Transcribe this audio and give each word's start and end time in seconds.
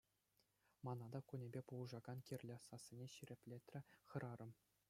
Мана 0.85 1.05
та 1.13 1.19
кунӗпе 1.27 1.61
пулӑшакан 1.67 2.19
кирлӗ,— 2.27 2.57
сассине 2.67 3.07
ҫирӗплетрӗ 3.17 3.79
хӗрарӑм. 4.13 4.51